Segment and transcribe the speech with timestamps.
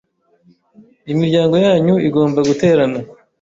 [1.13, 2.99] imiryango yanyu igomba guterana